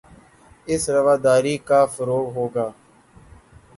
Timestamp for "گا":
2.55-2.67